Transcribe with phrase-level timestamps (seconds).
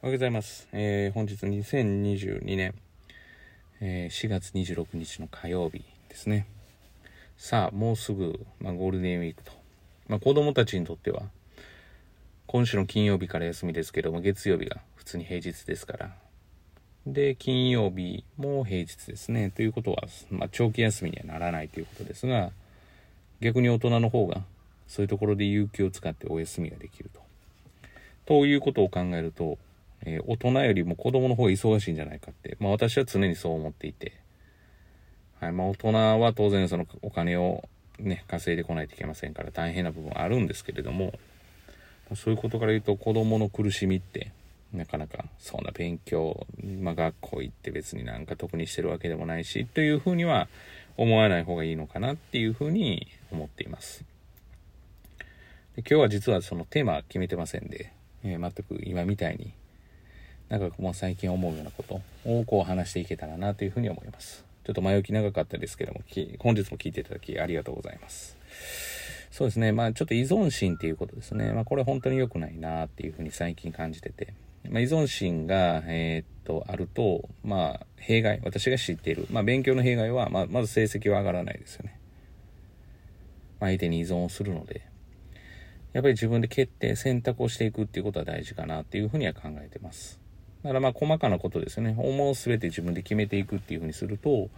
[0.00, 0.68] おはようございます。
[0.70, 2.72] えー本日2022年、
[3.80, 6.46] えー4月26日の火曜日ですね。
[7.36, 9.50] さあ、もうすぐ、まあ、ゴールデンウィークと。
[10.06, 11.22] まあ、子供たちにとっては、
[12.46, 16.14] 今週の金曜日から休みですけども、月曜日が普通に平日ですから。
[17.04, 19.50] で、金曜日も平日ですね。
[19.50, 22.52] ということは、まあ、長期休みにはならないということですが、
[23.40, 24.42] 逆に大人の方が、
[24.86, 27.20] そういうところで有給を使ってお休みができると。
[28.26, 29.58] ということを考えると、
[30.04, 34.14] えー大人よりも子供の方が忙しいんじゃないかって、まあ私は常にそう思っていて、
[35.40, 41.12] はい、まあ大人は当然そのお金をね、稼いでこないといけませんから大変な部分あるんですけれども、
[42.14, 44.30] そういうことから言うと子供の苦しみって、
[44.72, 46.46] なかなかそんな勉強、
[46.80, 50.48] まあ学校行って別になんか特にしてるわけでもないし、というふうには
[50.96, 54.04] 思わない方がいいのかなっていうふうに思っています。
[55.74, 57.92] で今日は実はそのテーマ決めてませんで、
[58.24, 59.52] えー全く今みたいに
[60.48, 64.44] なんかもう最近思うようなことをこう話していけたらなというふうに思います。
[64.64, 66.00] ちょっと前置き長かったですけども、
[66.38, 68.36] 本日も聞いていただきありがとうございます。
[69.30, 71.52] そうですね、まあちょっと依存心っていうことですね。
[71.52, 74.34] まあこれ本当に良くないなっていうふうに最近感じてて。
[74.68, 81.98] まあ依存心が、えーっと、あると、まあ弊害、私が知っている、まあ勉強の弊害は、まあまず成績は上がらないですよね。
[83.60, 84.82] 相手に依存をするので、
[85.92, 90.20] やっぱり自分で決定、選択をしていくっていうことは大事かなっていうふうには考えてます。
[90.68, 91.94] だからまあ細かなことですね。
[91.96, 94.50] 思うすべて自分で決めていくっていうふうにすると、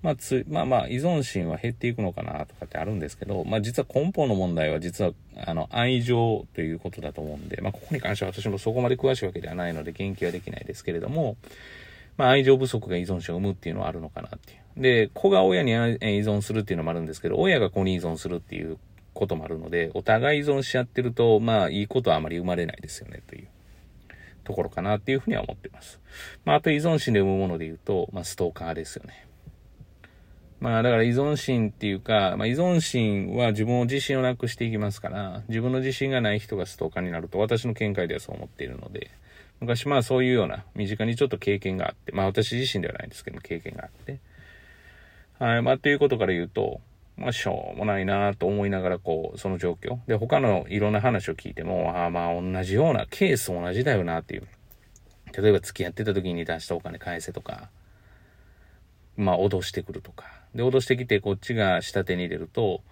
[0.00, 5.10] まあつ、まあまあ依存心は減っていくのかなとかってあるんですけど、まあ実は根本の問題は実は
[5.44, 11.36] あの愛情ということだと思うんで、まあここに関しては私もそこまで詳しいわけではないので言及はできないですけれども、
[12.16, 14.80] まあ愛情不足が依存心を生むっていうのはあるのかなっていう。
[14.80, 18.78] で、子が親に依存するっていうのもあるんですけど、親が子に依存するっていう
[19.14, 23.48] こともあるので、お互い依存し合ってると、まあいいことはあまり生まれないですよねという
[24.46, 26.00] ところかなっていうふうには思ってます。
[26.44, 29.26] まああと依存心で生むもので言うと、まあストーカーですよね。
[30.60, 39.10] まあだから依存心っていうか、まあ依存心は自分を自信をなくしていきますから、自分の自信がない人がストーカーになると私の見解ではそう思っているので、
[39.60, 44.18] 昔まあそういうような身近にちょっと経験があって、まあ私自身ではないんですけど経験があって、
[45.38, 46.80] はい、まあということから言うと、
[47.16, 49.98] まあしょうもないなと思いながらこう、その状況。
[50.06, 54.46] で、他のいろんな話を聞いても、ああまあ同じような、ケース同じだよなっていう。
[55.36, 57.70] 例えば付き合ってた時に出したお金返せとか、
[59.16, 60.26] まあ脅してくるとか。
[60.54, 62.82] で、脅してきてこっちが下手に入れると、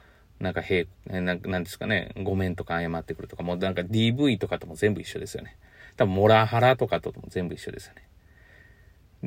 [0.40, 5.56] なんか、へい、なんなんですかね、ごめんとか謝ってくるとか、もうなんか DV とかとも全部一緒ですよね。
[5.96, 8.02] 多分、モラハラとかとも全部一緒ですよね。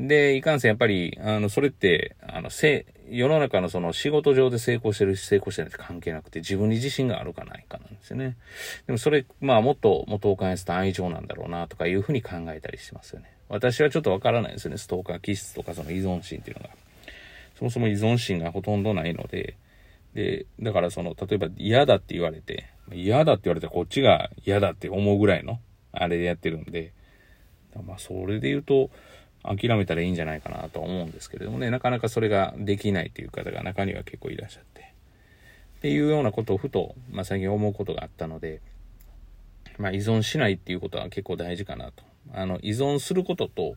[0.05, 8.37] で、いかんせんやっぱり、あの、それって、あの、せ、世の中のその仕事上で成功してるし成功してないって関係なくて、自分に自信があるかないかなんですよね。
[8.85, 13.33] でもそれ、まあもっと元を返すと愛情なんだろうなとかいうふうに考えたりしますよね。
[13.49, 14.77] 私はちょっとわからないですよね。
[14.77, 16.69] ストーカー気質とかその依存心っていうのが。
[17.57, 19.55] そもそも依存心がほとんどないので、
[20.13, 25.59] で、だからその、例えば嫌だって言われて、嫌だって言われてこっちが嫌だって思うぐらいの、
[25.91, 26.91] あれでやってるんで、
[27.85, 28.91] まあそれで言うと、
[29.55, 34.93] 諦めたらいいんじゃないかなと思うんですけれどもね、なかなかそれができないという方が中には結構いらっしゃって。
[35.77, 38.61] っていうようなことをふと、まあ最近思うことがあったので、
[39.77, 42.03] まあ依存しないっていうことは結構大事かなと。
[42.33, 43.75] あの、依存することと、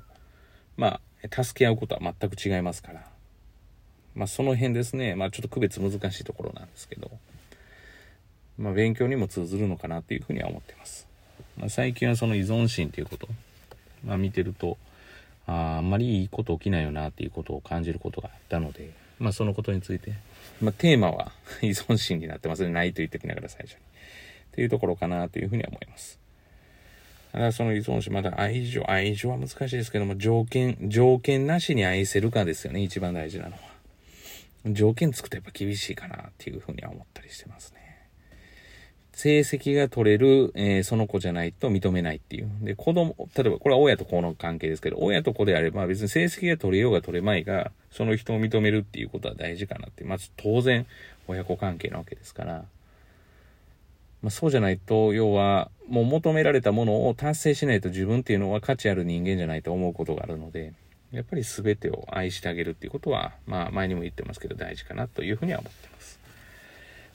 [0.77, 3.07] まあ、助け合うことは全く違いますから。
[4.15, 7.11] まあその辺ですね、まあちょっと区別難しいところなんですけど、
[8.59, 11.07] まあ勉強にも通ずるのかなっていうふうには思ってます。
[11.59, 13.29] まあ、最近はその依存心っていうこと、
[14.05, 14.79] まあ見てると、
[15.51, 20.15] ああんまりいいこと起きないよなっていうことを感じることがあったので、まあそのことについて、
[20.61, 22.71] まあテーマは 依存心になってますね。
[22.71, 23.79] ないと言ってきながら最初に。
[23.79, 23.81] っ
[24.53, 26.21] ていうところかなというふうには思います。
[27.33, 32.83] ただその依存心、まだ愛情、愛情は難しいですけども、条件、条件なしに愛せるかですよね。
[32.83, 33.61] 一番大事なのは。
[34.67, 37.90] 条件つくとやっぱ厳しいかなっていうふうには思ったりしてますね。
[39.21, 42.51] 成績が取れる、えーその子じゃないと認めないっていう。
[42.63, 50.05] で、子供、例えばこれは親と子の関係ですけど、親と子であれば別に成績が取れようが取れまいが、その人を認めるっていうことは大事かなって。
[50.05, 50.87] まず当然
[51.29, 52.65] 親子関係なわけですから。
[54.23, 60.73] まあ、そうじゃないと、要は、もう求められたものを達成しないと自分っていうのは価値ある人間じゃないと思うことがあるので、
[61.13, 66.19] やっぱり全てを愛してあげるっていうことは、まあ前にも言ってますけど大事かなというふうには思ってます。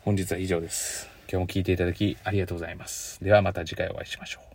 [0.02, 1.15] 本日は以上です。
[1.30, 3.24] 今日も聞いていただきありがとうございます。
[3.24, 4.55] ではまた次回お会いしましょう。